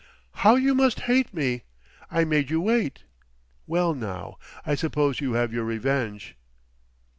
[0.37, 1.61] "How you must hate me!
[2.09, 3.03] I made you wait.
[3.67, 6.35] Well now—I suppose you have your revenge."